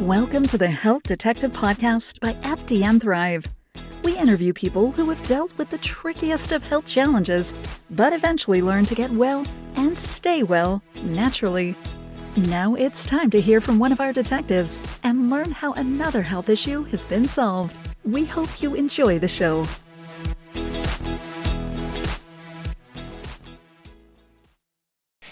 [0.00, 3.44] Welcome to the Health Detective Podcast by FDN Thrive.
[4.02, 7.52] We interview people who have dealt with the trickiest of health challenges,
[7.90, 9.44] but eventually learn to get well
[9.76, 11.74] and stay well naturally.
[12.34, 16.48] Now it's time to hear from one of our detectives and learn how another health
[16.48, 17.76] issue has been solved.
[18.02, 19.66] We hope you enjoy the show.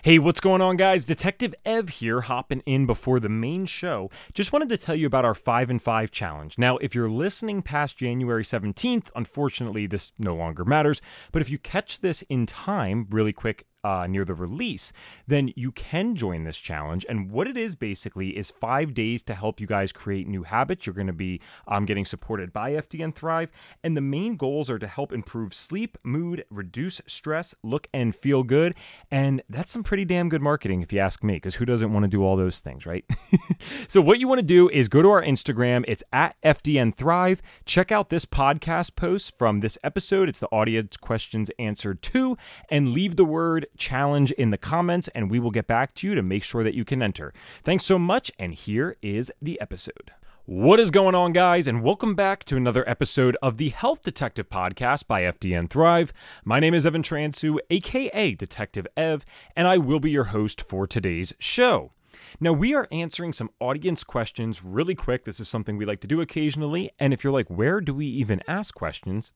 [0.09, 1.05] Hey, what's going on, guys?
[1.05, 4.11] Detective Ev here, hopping in before the main show.
[4.33, 6.57] Just wanted to tell you about our 5 in 5 challenge.
[6.57, 11.03] Now, if you're listening past January 17th, unfortunately, this no longer matters.
[11.31, 14.93] But if you catch this in time, really quick, uh, near the release,
[15.27, 17.07] then you can join this challenge.
[17.09, 20.87] And what it is basically is five days to help you guys create new habits.
[20.87, 23.51] You're going to be um, getting supported by FDN Thrive.
[23.83, 28.43] And the main goals are to help improve sleep, mood, reduce stress, look and feel
[28.43, 28.75] good.
[29.11, 32.05] And that's some pretty damn good marketing, if you ask me, because who doesn't want
[32.05, 33.05] to do all those things, right?
[33.89, 35.85] so, what you want to do is go to our Instagram.
[35.87, 37.43] It's at FDN Thrive.
[37.65, 40.29] Check out this podcast post from this episode.
[40.29, 42.37] It's the audience questions answered to,
[42.69, 46.15] and leave the word challenge in the comments, and we will get back to you
[46.15, 47.33] to make sure that you can enter.
[47.65, 50.13] Thanks so much, and here is the episode.
[50.47, 54.49] What is going on, guys, and welcome back to another episode of the Health Detective
[54.49, 56.11] Podcast by FDN Thrive.
[56.43, 60.87] My name is Evan Transue, aka Detective Ev, and I will be your host for
[60.87, 61.93] today's show.
[62.41, 65.27] Now, we are answering some audience questions really quick.
[65.27, 66.93] This is something we like to do occasionally.
[66.99, 69.33] And if you're like, where do we even ask questions?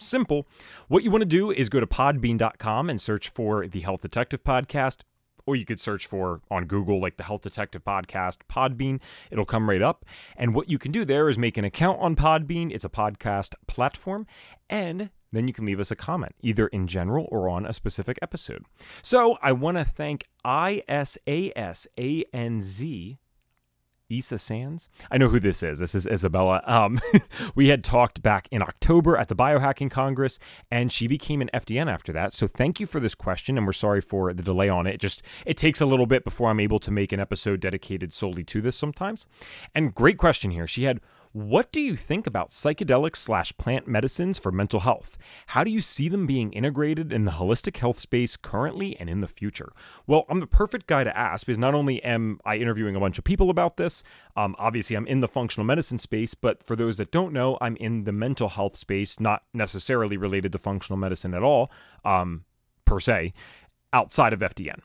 [0.00, 0.48] Simple.
[0.88, 4.42] What you want to do is go to podbean.com and search for the Health Detective
[4.42, 5.00] Podcast.
[5.46, 9.00] Or you could search for on Google, like the Health Detective Podcast, Podbean.
[9.30, 10.04] It'll come right up.
[10.36, 12.72] And what you can do there is make an account on Podbean.
[12.72, 14.26] It's a podcast platform.
[14.68, 18.18] And then you can leave us a comment, either in general or on a specific
[18.22, 18.64] episode.
[19.02, 21.08] So I want to thank ISASANZ
[24.10, 24.88] Issa Sands.
[25.10, 25.78] I know who this is.
[25.78, 26.62] This is Isabella.
[26.66, 27.00] Um,
[27.54, 30.38] we had talked back in October at the Biohacking Congress,
[30.70, 32.34] and she became an FDN after that.
[32.34, 34.94] So thank you for this question, and we're sorry for the delay on it.
[34.94, 38.12] it just it takes a little bit before I'm able to make an episode dedicated
[38.12, 39.26] solely to this sometimes.
[39.74, 40.66] And great question here.
[40.66, 41.00] She had
[41.32, 45.16] what do you think about psychedelic slash plant medicines for mental health?
[45.46, 49.20] How do you see them being integrated in the holistic health space currently and in
[49.20, 49.72] the future?
[50.08, 53.16] Well, I'm the perfect guy to ask because not only am I interviewing a bunch
[53.16, 54.02] of people about this,
[54.36, 57.76] um, obviously I'm in the functional medicine space, but for those that don't know, I'm
[57.76, 61.70] in the mental health space, not necessarily related to functional medicine at all,
[62.04, 62.44] um,
[62.84, 63.34] per se,
[63.92, 64.80] outside of FDN.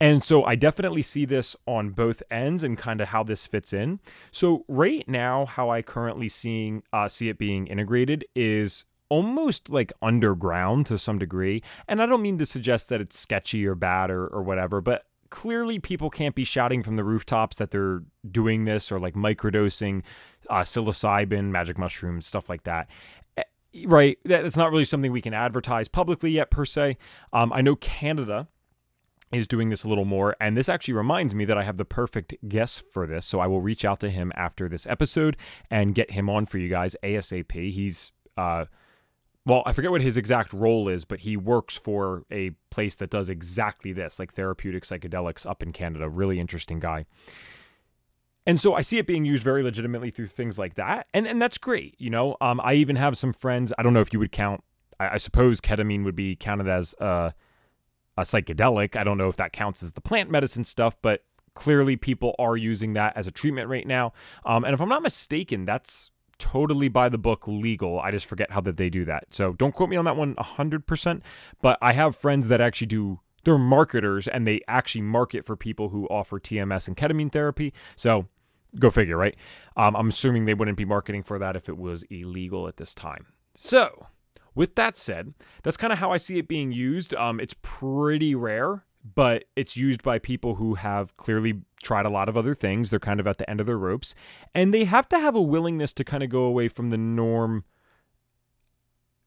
[0.00, 3.72] And so I definitely see this on both ends and kind of how this fits
[3.72, 4.00] in.
[4.32, 9.92] So right now, how I currently seeing uh, see it being integrated is almost like
[10.00, 11.62] underground to some degree.
[11.86, 15.04] And I don't mean to suggest that it's sketchy or bad or, or whatever, but
[15.28, 20.02] clearly people can't be shouting from the rooftops that they're doing this or like microdosing
[20.48, 22.88] uh, psilocybin, magic mushrooms, stuff like that
[23.36, 23.42] eh,
[23.84, 26.96] right that's not really something we can advertise publicly yet per se
[27.32, 28.48] um, i know canada
[29.32, 30.36] is doing this a little more.
[30.40, 33.24] And this actually reminds me that I have the perfect guest for this.
[33.24, 35.36] So I will reach out to him after this episode
[35.70, 37.52] and get him on for you guys ASAP.
[37.72, 38.64] He's, uh,
[39.46, 43.10] well, I forget what his exact role is, but he works for a place that
[43.10, 46.08] does exactly this, like therapeutic psychedelics up in Canada.
[46.08, 47.06] Really interesting guy.
[48.46, 51.06] And so I see it being used very legitimately through things like that.
[51.14, 51.94] And and that's great.
[51.98, 54.64] You know, um, I even have some friends, I don't know if you would count,
[54.98, 57.30] I, I suppose ketamine would be counted as, uh,
[58.16, 58.96] a psychedelic.
[58.96, 62.56] I don't know if that counts as the plant medicine stuff, but clearly people are
[62.56, 64.12] using that as a treatment right now.
[64.44, 68.00] Um, and if I'm not mistaken, that's totally by the book legal.
[68.00, 69.26] I just forget how that they do that.
[69.30, 71.20] So don't quote me on that one 100%,
[71.60, 75.88] but I have friends that actually do they're marketers and they actually market for people
[75.88, 77.72] who offer TMS and ketamine therapy.
[77.96, 78.26] So
[78.78, 79.34] go figure, right?
[79.76, 82.94] Um, I'm assuming they wouldn't be marketing for that if it was illegal at this
[82.94, 83.26] time.
[83.54, 84.06] So
[84.54, 87.14] with that said, that's kind of how I see it being used.
[87.14, 88.84] Um, it's pretty rare,
[89.14, 92.90] but it's used by people who have clearly tried a lot of other things.
[92.90, 94.14] They're kind of at the end of their ropes,
[94.54, 97.64] and they have to have a willingness to kind of go away from the norm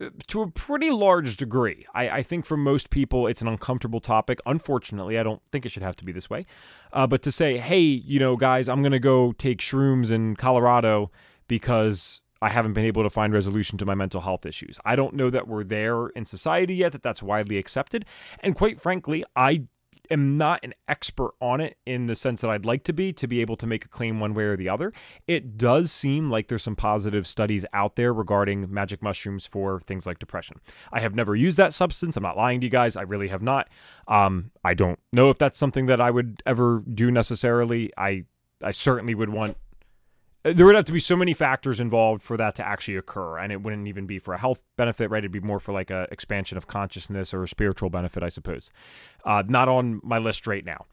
[0.02, 1.86] uh, to a pretty large degree.
[1.94, 4.40] I, I, think for most people, it's an uncomfortable topic.
[4.46, 6.46] Unfortunately, I don't think it should have to be this way.
[6.92, 10.36] Uh, but to say, hey, you know, guys, I'm going to go take shrooms in
[10.36, 11.12] Colorado
[11.48, 14.78] because I haven't been able to find resolution to my mental health issues.
[14.84, 18.06] I don't know that we're there in society yet, that that's widely accepted.
[18.42, 19.64] And quite frankly, I
[20.12, 23.28] am not an expert on it in the sense that I'd like to be to
[23.28, 24.92] be able to make a claim one way or the other.
[25.26, 30.06] It does seem like there's some positive studies out there regarding magic mushrooms for things
[30.06, 30.60] like depression.
[30.92, 32.18] I have never used that substance.
[32.18, 32.98] I'm not lying to you guys.
[32.98, 33.70] I really have not.
[34.10, 37.92] Um, I don't know if that's something that I would ever do necessarily.
[37.98, 38.26] I
[38.62, 39.58] I certainly would want
[40.44, 43.52] there would have to be so many factors involved for that to actually occur and
[43.52, 45.20] it wouldn't even be for a health benefit right?
[45.20, 48.70] It'd be more for like a expansion of consciousness or a spiritual benefit i suppose.
[49.24, 50.86] Uh, not on my list right now.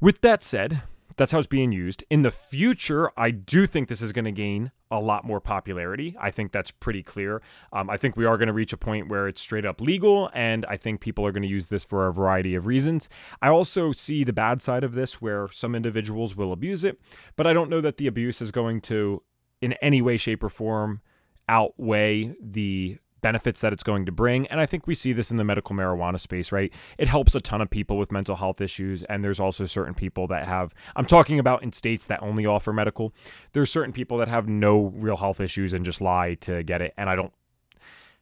[0.00, 0.82] With that said
[1.16, 2.04] that's how it's being used.
[2.10, 6.16] In the future, I do think this is going to gain a lot more popularity.
[6.20, 7.42] I think that's pretty clear.
[7.72, 10.30] Um, I think we are going to reach a point where it's straight up legal,
[10.32, 13.08] and I think people are going to use this for a variety of reasons.
[13.42, 17.00] I also see the bad side of this where some individuals will abuse it,
[17.34, 19.22] but I don't know that the abuse is going to,
[19.60, 21.00] in any way, shape, or form,
[21.48, 24.46] outweigh the benefits that it's going to bring.
[24.48, 26.72] And I think we see this in the medical marijuana space, right?
[26.98, 29.02] It helps a ton of people with mental health issues.
[29.04, 32.72] And there's also certain people that have, I'm talking about in states that only offer
[32.72, 33.12] medical.
[33.52, 36.94] There's certain people that have no real health issues and just lie to get it.
[36.96, 37.32] And I don't,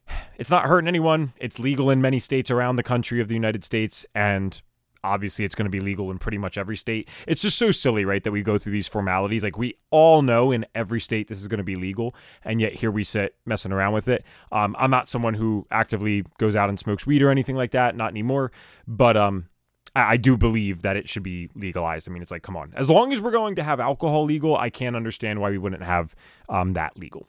[0.37, 1.33] it's not hurting anyone.
[1.37, 4.05] It's legal in many states around the country of the United States.
[4.15, 4.61] And
[5.05, 7.07] obviously it's going to be legal in pretty much every state.
[7.27, 9.43] It's just so silly, right, that we go through these formalities.
[9.43, 12.73] Like we all know in every state this is going to be legal, and yet
[12.73, 14.23] here we sit messing around with it.
[14.51, 17.95] Um, I'm not someone who actively goes out and smokes weed or anything like that,
[17.95, 18.51] not anymore.
[18.87, 19.47] But um,
[19.95, 22.07] I, I do believe that it should be legalized.
[22.07, 24.57] I mean, it's like, come on, as long as we're going to have alcohol legal,
[24.57, 26.15] I can't understand why we wouldn't have
[26.49, 27.27] um, that legal.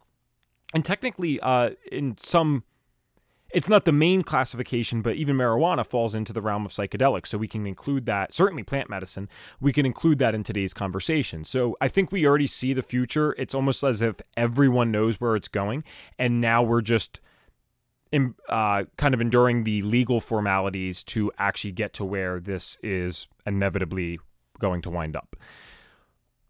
[0.75, 2.65] And technically, uh, in some
[3.51, 7.29] it's not the main classification, but even marijuana falls into the realm of psychedelics.
[7.29, 9.29] So we can include that, certainly plant medicine,
[9.61, 11.45] we can include that in today's conversation.
[11.45, 13.35] So I think we already see the future.
[13.39, 15.85] It's almost as if everyone knows where it's going.
[16.19, 17.21] And now we're just
[18.13, 23.29] in, uh, kind of enduring the legal formalities to actually get to where this is
[23.45, 24.19] inevitably
[24.59, 25.37] going to wind up.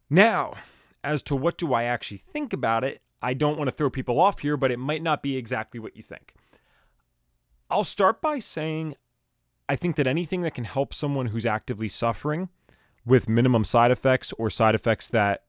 [0.09, 0.55] Now,
[1.03, 4.21] as to what do I actually think about it, I don't want to throw people
[4.21, 6.35] off here, but it might not be exactly what you think.
[7.71, 8.97] I'll start by saying
[9.69, 12.49] I think that anything that can help someone who's actively suffering
[13.05, 15.45] with minimum side effects or side effects that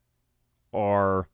[0.73, 1.27] are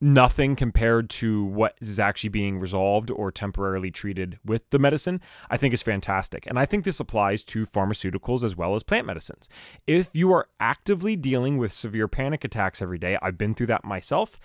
[0.00, 5.56] nothing compared to what is actually being resolved or temporarily treated with the medicine, I
[5.56, 6.46] think is fantastic.
[6.46, 9.48] And I think this applies to pharmaceuticals as well as plant medicines.
[9.86, 13.84] If you are actively dealing with severe panic attacks every day, I've been through that
[13.84, 14.38] myself,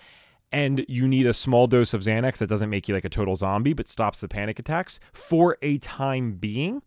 [0.52, 3.36] and you need a small dose of Xanax that doesn't make you like a total
[3.36, 6.82] zombie but stops the panic attacks for a time being,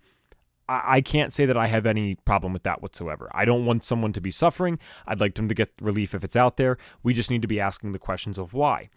[0.67, 3.29] I, can't say that I have any problem with that whatsoever.
[3.33, 4.79] I don't want someone to be suffering.
[5.05, 6.77] I'd like them to get relief if it's out there.
[7.03, 8.89] We just need to be asking the questions of why.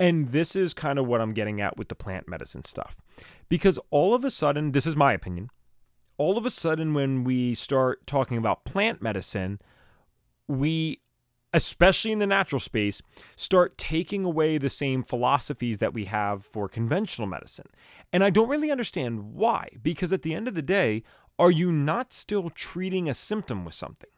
[0.00, 3.00] And this is kind of what I'm getting at with the plant medicine stuff.
[3.48, 5.50] Because all of a sudden, this is my opinion,
[6.18, 9.60] all of a sudden, when we start talking about plant medicine,
[10.48, 11.01] we
[11.52, 13.02] especially in the natural space,
[13.36, 17.68] start taking away the same philosophies that we have for conventional medicine.
[18.12, 21.02] And I don't really understand why, because at the end of the day,
[21.38, 24.10] are you not still treating a symptom with something?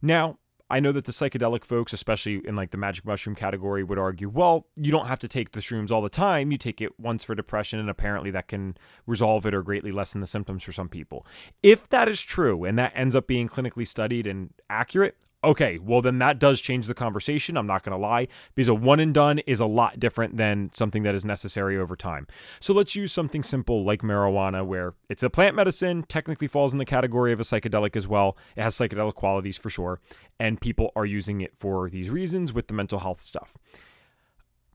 [0.00, 0.38] Now,
[0.68, 4.30] I know that the psychedelic folks, especially in like the magic mushroom category, would argue,
[4.30, 6.50] well, you don't have to take the shrooms all the time.
[6.50, 10.22] You take it once for depression, and apparently that can resolve it or greatly lessen
[10.22, 11.26] the symptoms for some people.
[11.62, 16.00] If that is true and that ends up being clinically studied and accurate, Okay, well,
[16.00, 17.56] then that does change the conversation.
[17.56, 20.70] I'm not going to lie, because a one and done is a lot different than
[20.72, 22.28] something that is necessary over time.
[22.60, 26.78] So let's use something simple like marijuana, where it's a plant medicine, technically falls in
[26.78, 28.36] the category of a psychedelic as well.
[28.56, 30.00] It has psychedelic qualities for sure,
[30.38, 33.56] and people are using it for these reasons with the mental health stuff.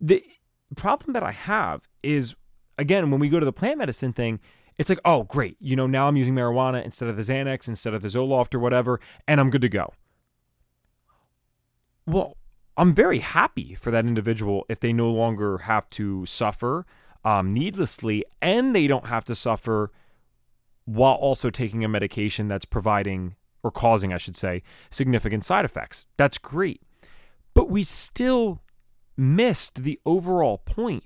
[0.02, 0.22] The
[0.76, 2.36] problem that I have is,
[2.78, 4.42] again, when we go to the plant medicine thing,
[4.78, 7.94] it's like, oh, great, you know, now I'm using marijuana instead of the Xanax, instead
[7.94, 9.94] of the Zoloft or whatever, and I'm good to go.
[12.08, 12.38] Well,
[12.78, 16.86] I'm very happy for that individual if they no longer have to suffer
[17.26, 19.92] um, needlessly and they don't have to suffer
[20.86, 26.08] while also taking a medication that's providing or causing, I should say, significant side effects.
[26.16, 26.82] That's great.
[27.54, 28.62] But we still
[29.18, 31.04] missed the overall point.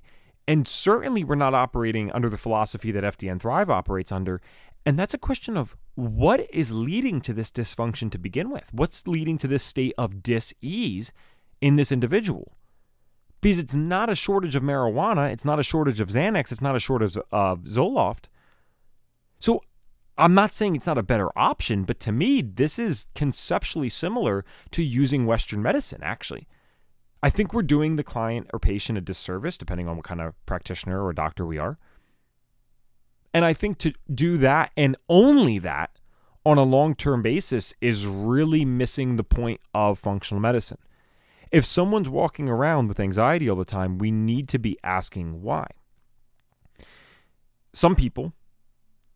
[0.47, 4.39] And certainly we're not operating under the philosophy that FDN Thrive operates under.
[4.85, 8.73] And that's a question of what is leading to this dysfunction to begin with?
[8.73, 11.13] What's leading to this state of dis-ease
[11.61, 12.57] in this individual?
[13.39, 16.75] Because it's not a shortage of marijuana, it's not a shortage of Xanax, it's not
[16.75, 18.25] a shortage of Zoloft.
[19.37, 19.61] So
[20.17, 24.43] I'm not saying it's not a better option, but to me, this is conceptually similar
[24.71, 26.47] to using Western medicine, actually.
[27.21, 30.33] I think we're doing the client or patient a disservice, depending on what kind of
[30.47, 31.77] practitioner or doctor we are.
[33.33, 35.91] And I think to do that and only that
[36.45, 40.79] on a long term basis is really missing the point of functional medicine.
[41.51, 45.67] If someone's walking around with anxiety all the time, we need to be asking why.
[47.73, 48.33] Some people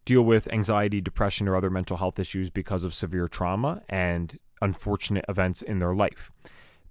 [0.06, 5.26] deal with anxiety, depression, or other mental health issues because of severe trauma and unfortunate
[5.28, 6.32] events in their life.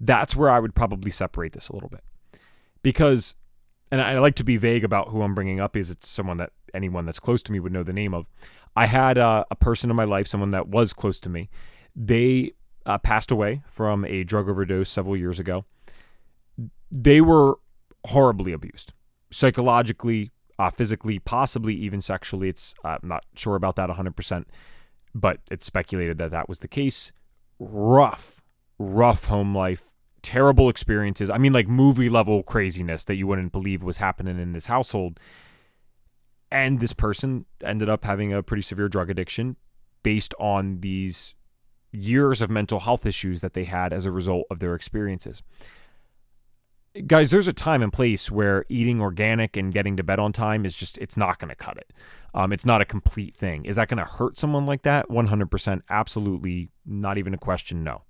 [0.00, 2.04] That's where I would probably separate this a little bit.
[2.82, 3.34] Because,
[3.90, 6.50] and I like to be vague about who I'm bringing up, is it's someone that
[6.72, 8.26] anyone that's close to me would know the name of.
[8.76, 11.48] I had uh, a person in my life, someone that was close to me.
[11.94, 12.52] They
[12.86, 15.64] uh, passed away from a drug overdose several years ago.
[16.90, 17.58] They were
[18.06, 18.92] horribly abused,
[19.30, 22.48] psychologically, uh, physically, possibly even sexually.
[22.48, 24.44] It's uh, I'm not sure about that 100%,
[25.14, 27.12] but it's speculated that that was the case.
[27.58, 28.42] Rough,
[28.78, 29.93] rough home life,
[30.24, 31.30] terrible experiences.
[31.30, 35.20] I mean, like movie level craziness that you wouldn't believe was happening in this household.
[36.50, 39.56] And this person ended up having a pretty severe drug addiction
[40.02, 41.34] based on these
[41.92, 45.42] years of mental health issues that they had as a result of their experiences
[47.06, 50.64] guys, there's a time and place where eating organic and getting to bed on time
[50.64, 51.92] is just, it's not going to cut it.
[52.34, 53.64] Um, it's not a complete thing.
[53.64, 55.08] Is that going to hurt someone like that?
[55.08, 55.82] 100%.
[55.88, 56.70] Absolutely.
[56.86, 57.84] Not even a question.
[57.84, 58.02] No.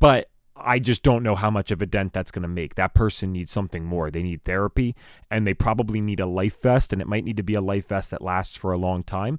[0.00, 2.74] But I just don't know how much of a dent that's going to make.
[2.74, 4.10] That person needs something more.
[4.10, 4.94] They need therapy
[5.30, 7.88] and they probably need a life vest, and it might need to be a life
[7.88, 9.38] vest that lasts for a long time.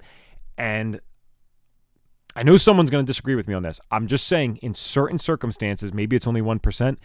[0.58, 1.02] And
[2.36, 3.80] I know someone's going to disagree with me on this.
[3.92, 6.98] I'm just saying, in certain circumstances, maybe it's only 1%,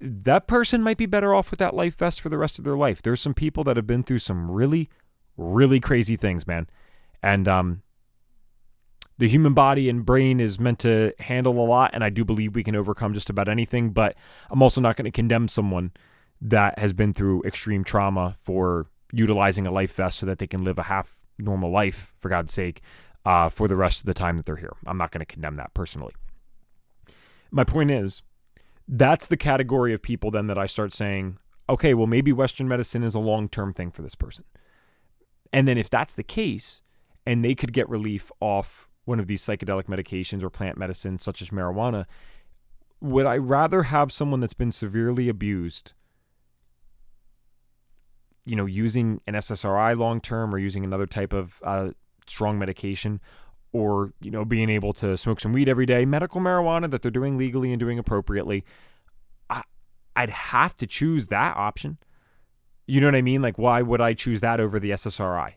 [0.00, 2.76] that person might be better off with that life vest for the rest of their
[2.76, 3.02] life.
[3.02, 4.88] There's some people that have been through some really,
[5.36, 6.68] really crazy things, man.
[7.22, 7.82] And um,
[9.18, 12.54] the human body and brain is meant to handle a lot, and I do believe
[12.54, 13.90] we can overcome just about anything.
[13.90, 14.16] But
[14.50, 15.92] I'm also not going to condemn someone
[16.40, 20.64] that has been through extreme trauma for utilizing a life vest so that they can
[20.64, 22.80] live a half normal life, for God's sake,
[23.24, 24.74] uh, for the rest of the time that they're here.
[24.86, 26.14] I'm not going to condemn that personally.
[27.50, 28.22] My point is,
[28.86, 33.02] that's the category of people then that I start saying, okay, well, maybe Western medicine
[33.02, 34.44] is a long term thing for this person.
[35.52, 36.82] And then if that's the case,
[37.26, 41.40] and they could get relief off one of these psychedelic medications or plant medicines such
[41.40, 42.04] as marijuana,
[43.00, 45.94] would I rather have someone that's been severely abused,
[48.44, 51.90] you know, using an SSRI long term or using another type of uh,
[52.26, 53.20] strong medication,
[53.72, 57.10] or you know being able to smoke some weed every day, medical marijuana that they're
[57.10, 58.64] doing legally and doing appropriately,
[59.48, 59.62] I,
[60.16, 61.96] I'd have to choose that option.
[62.86, 63.40] You know what I mean?
[63.40, 65.54] Like, why would I choose that over the SSRI?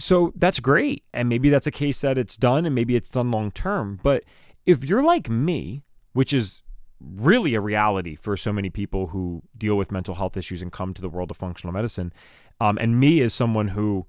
[0.00, 1.04] So that's great.
[1.12, 4.00] And maybe that's a case that it's done and maybe it's done long term.
[4.02, 4.24] But
[4.66, 6.62] if you're like me, which is
[7.00, 10.94] really a reality for so many people who deal with mental health issues and come
[10.94, 12.12] to the world of functional medicine,
[12.60, 14.06] um, and me as someone who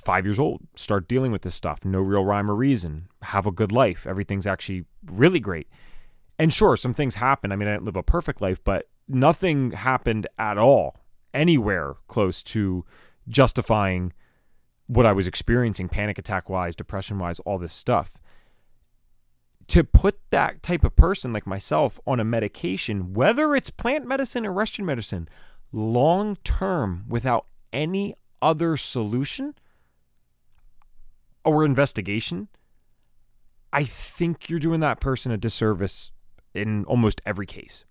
[0.00, 1.84] five years old, start dealing with this stuff.
[1.84, 3.08] No real rhyme or reason.
[3.22, 4.06] Have a good life.
[4.06, 5.68] Everything's actually really great.
[6.38, 7.52] And sure, some things happen.
[7.52, 10.96] I mean, I didn't live a perfect life, but nothing happened at all
[11.34, 12.84] anywhere close to
[13.30, 14.12] justifying
[14.86, 18.10] what I was experiencing panic attack wise, depression wise, all this stuff.
[19.68, 24.44] To put that type of person like myself on a medication, whether it's plant medicine
[24.44, 25.28] or Western medicine,
[25.72, 29.54] long term without any other solution,
[31.44, 32.48] or investigation,
[33.72, 36.10] I think you're doing that person a disservice
[36.54, 37.84] in almost every case.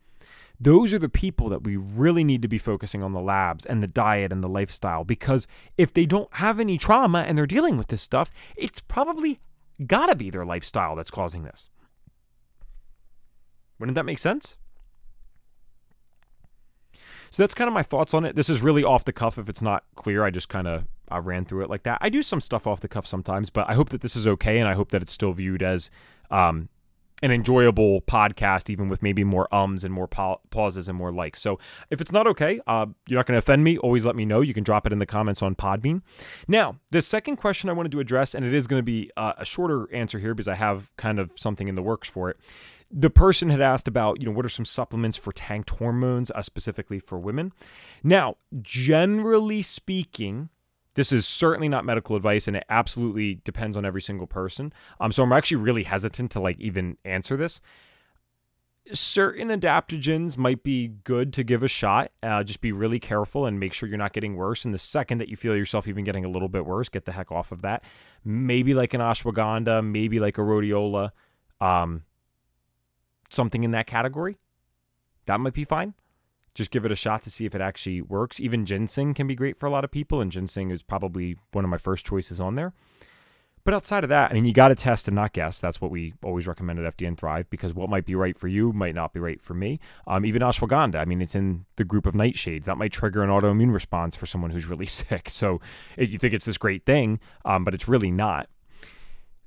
[0.59, 3.81] Those are the people that we really need to be focusing on the labs and
[3.81, 5.47] the diet and the lifestyle because
[5.77, 9.39] if they don't have any trauma and they're dealing with this stuff, it's probably
[9.85, 11.69] got to be their lifestyle that's causing this.
[13.79, 14.57] Wouldn't that make sense?
[17.31, 18.35] So that's kind of my thoughts on it.
[18.35, 19.37] This is really off the cuff.
[19.37, 21.99] If it's not clear, I just kind of I ran through it like that.
[22.01, 24.59] I do some stuff off the cuff sometimes, but I hope that this is okay,
[24.59, 25.89] and I hope that it's still viewed as
[26.29, 26.69] um,
[27.21, 31.41] an enjoyable podcast, even with maybe more ums and more pa- pauses and more likes.
[31.41, 31.59] So
[31.89, 33.77] if it's not okay, uh, you're not going to offend me.
[33.77, 34.41] Always let me know.
[34.41, 36.01] You can drop it in the comments on Podbean.
[36.47, 39.33] Now, the second question I wanted to address, and it is going to be uh,
[39.38, 42.38] a shorter answer here because I have kind of something in the works for it.
[42.91, 46.41] The person had asked about, you know, what are some supplements for tanked hormones, uh,
[46.41, 47.51] specifically for women.
[48.03, 50.49] Now, generally speaking,
[51.00, 54.74] this is certainly not medical advice, and it absolutely depends on every single person.
[55.00, 57.62] Um, so I'm actually really hesitant to like even answer this.
[58.91, 62.12] Certain adaptogens might be good to give a shot.
[62.22, 64.65] Uh, just be really careful and make sure you're not getting worse.
[64.65, 67.13] And the second that you feel yourself even getting a little bit worse, get the
[67.13, 67.82] heck off of that.
[68.25, 71.12] Maybe like an ashwagandha, maybe like a rhodiola,
[71.62, 72.03] um,
[73.29, 74.36] something in that category.
[75.27, 75.94] That might be fine
[76.53, 78.39] just give it a shot to see if it actually works.
[78.39, 81.63] Even ginseng can be great for a lot of people, and ginseng is probably one
[81.63, 82.74] of my first choices on there.
[83.63, 85.60] But outside of that, I mean, you got to test and not guess.
[85.60, 88.72] That's what we always recommend at FDN Thrive because what might be right for you
[88.72, 89.79] might not be right for me.
[90.08, 92.65] Um, even ashwagandha, I mean, it's in the group of nightshades.
[92.65, 95.29] That might trigger an autoimmune response for someone who's really sick.
[95.29, 95.60] So
[95.98, 98.50] you think it's this great thing, um, but it's really not.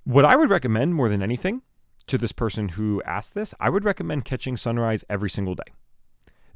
[0.04, 1.62] What I would recommend more than anything
[2.06, 5.72] to this person who asked this, I would recommend catching sunrise every single day.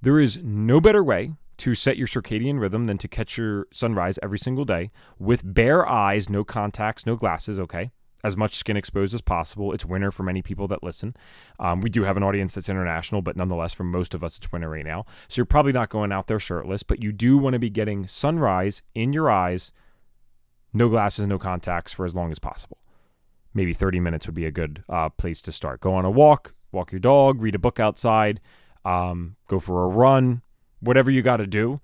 [0.03, 4.19] There is no better way to set your circadian rhythm than to catch your sunrise
[4.23, 7.91] every single day with bare eyes, no contacts, no glasses, okay?
[8.23, 9.73] As much skin exposed as possible.
[9.73, 11.15] It's winter for many people that listen.
[11.59, 14.53] Um, we do have an audience that's international, but nonetheless, for most of us, it's
[14.53, 15.07] winter right now.
[15.29, 18.07] So you're probably not going out there shirtless, but you do want to be getting
[18.07, 19.73] sunrise in your eyes,
[20.73, 22.79] no glasses, no contacts for as long as possible.
[23.55, 25.81] Maybe 30 minutes would be a good uh, place to start.
[25.81, 28.41] Go on a walk, walk your dog, read a book outside,
[28.87, 30.43] um, go for a run,
[30.81, 31.81] whatever you got to do,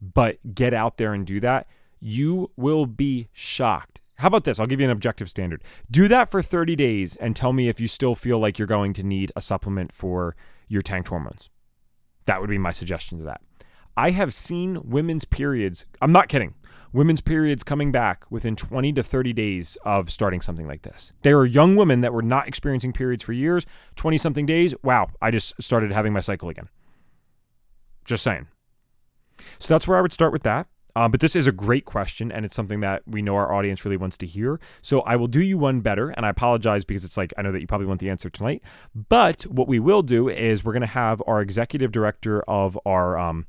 [0.00, 1.66] but get out there and do that.
[1.98, 4.00] You will be shocked.
[4.16, 4.60] How about this?
[4.60, 5.64] I'll give you an objective standard.
[5.90, 8.92] Do that for 30 days and tell me if you still feel like you're going
[8.94, 10.36] to need a supplement for
[10.68, 11.48] your tanked hormones.
[12.26, 13.40] That would be my suggestion to that.
[13.96, 16.54] I have seen women's periods, I'm not kidding,
[16.92, 21.12] women's periods coming back within 20 to 30 days of starting something like this.
[21.22, 24.74] There are young women that were not experiencing periods for years, 20 something days.
[24.82, 26.68] Wow, I just started having my cycle again.
[28.04, 28.48] Just saying.
[29.58, 30.68] So that's where I would start with that.
[30.94, 33.84] Um, but this is a great question, and it's something that we know our audience
[33.84, 34.60] really wants to hear.
[34.82, 37.50] So I will do you one better, and I apologize because it's like I know
[37.52, 38.62] that you probably want the answer tonight.
[38.94, 43.18] But what we will do is we're going to have our executive director of our
[43.18, 43.46] um,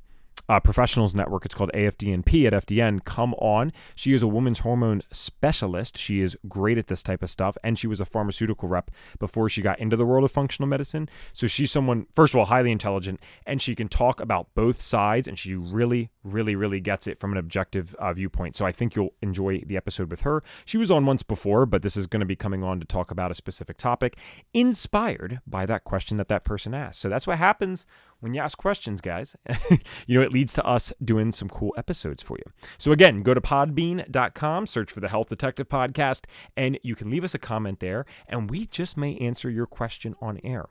[0.49, 1.45] uh, professionals network.
[1.45, 3.03] It's called AFDNP at FDN.
[3.05, 3.71] Come on.
[3.95, 5.97] She is a women's hormone specialist.
[5.97, 7.57] She is great at this type of stuff.
[7.63, 11.09] And she was a pharmaceutical rep before she got into the world of functional medicine.
[11.33, 15.27] So she's someone, first of all, highly intelligent, and she can talk about both sides.
[15.27, 18.55] And she really, really, really gets it from an objective uh, viewpoint.
[18.55, 20.41] So I think you'll enjoy the episode with her.
[20.65, 23.11] She was on once before, but this is going to be coming on to talk
[23.11, 24.17] about a specific topic
[24.53, 26.99] inspired by that question that that person asked.
[26.99, 27.85] So that's what happens
[28.23, 29.35] when you ask questions, guys,
[30.07, 32.51] you know, it leads to us doing some cool episodes for you.
[32.77, 36.23] So, again, go to podbean.com, search for the Health Detective Podcast,
[36.55, 40.15] and you can leave us a comment there, and we just may answer your question
[40.21, 40.67] on air.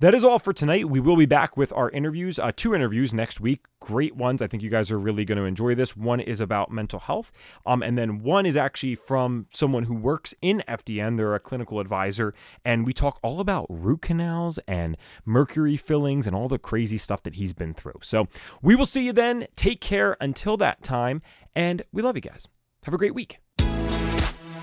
[0.00, 0.90] That is all for tonight.
[0.90, 3.66] We will be back with our interviews, uh, two interviews next week.
[3.78, 4.42] Great ones.
[4.42, 5.96] I think you guys are really going to enjoy this.
[5.96, 7.30] One is about mental health,
[7.64, 11.16] um, and then one is actually from someone who works in FDN.
[11.16, 16.34] They're a clinical advisor, and we talk all about root canals and mercury fillings and
[16.34, 18.00] all the crazy crazy stuff that he's been through.
[18.02, 18.26] So
[18.62, 19.46] we will see you then.
[19.56, 21.22] Take care until that time.
[21.54, 22.48] And we love you guys.
[22.84, 23.38] Have a great week.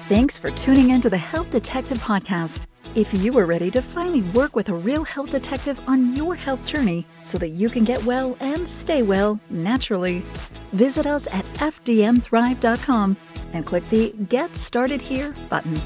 [0.10, 2.68] Thanks for tuning in to the Health Detective Podcast.
[2.96, 6.64] If you are ready to finally work with a real health detective on your health
[6.66, 10.22] journey so that you can get well and stay well naturally,
[10.74, 13.18] visit us at fdnthrive.com
[13.54, 15.80] and click the Get Started Here button.